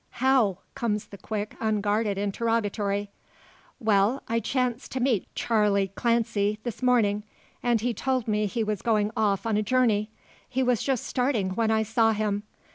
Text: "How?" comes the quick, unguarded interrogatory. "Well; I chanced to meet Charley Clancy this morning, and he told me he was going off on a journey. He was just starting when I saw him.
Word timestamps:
"How?" 0.17 0.57
comes 0.73 1.05
the 1.05 1.17
quick, 1.19 1.55
unguarded 1.59 2.17
interrogatory. 2.17 3.11
"Well; 3.79 4.23
I 4.27 4.39
chanced 4.39 4.91
to 4.93 4.99
meet 4.99 5.27
Charley 5.35 5.89
Clancy 5.89 6.57
this 6.63 6.81
morning, 6.81 7.23
and 7.61 7.81
he 7.81 7.93
told 7.93 8.27
me 8.27 8.47
he 8.47 8.63
was 8.63 8.81
going 8.81 9.11
off 9.15 9.45
on 9.45 9.57
a 9.57 9.61
journey. 9.61 10.09
He 10.49 10.63
was 10.63 10.81
just 10.81 11.03
starting 11.05 11.51
when 11.51 11.69
I 11.69 11.83
saw 11.83 12.13
him. 12.13 12.41